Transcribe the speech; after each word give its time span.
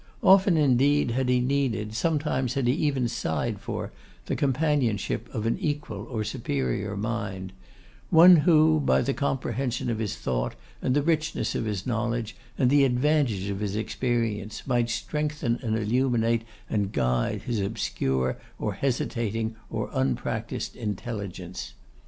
Often, 0.23 0.57
indeed, 0.57 1.11
had 1.11 1.29
he 1.29 1.39
needed, 1.39 1.93
sometimes 1.93 2.55
he 2.55 2.59
had 2.61 2.67
even 2.67 3.07
sighed 3.07 3.59
for, 3.59 3.91
the 4.25 4.35
companionship 4.35 5.29
of 5.31 5.45
an 5.45 5.59
equal 5.59 6.07
or 6.09 6.23
superior 6.23 6.97
mind; 6.97 7.53
one 8.09 8.37
who, 8.37 8.79
by 8.79 9.03
the 9.03 9.13
comprehension 9.13 9.91
of 9.91 9.99
his 9.99 10.15
thought, 10.15 10.55
and 10.81 10.95
the 10.95 11.03
richness 11.03 11.53
of 11.53 11.65
his 11.65 11.85
knowledge, 11.85 12.35
and 12.57 12.71
the 12.71 12.83
advantage 12.83 13.47
of 13.49 13.59
his 13.59 13.75
experience, 13.75 14.65
might 14.65 14.89
strengthen 14.89 15.59
and 15.61 15.77
illuminate 15.77 16.45
and 16.67 16.93
guide 16.93 17.43
his 17.43 17.59
obscure 17.59 18.39
or 18.57 18.73
hesitating 18.73 19.55
or 19.69 19.91
unpractised 19.93 20.75
intelligence. 20.75 21.73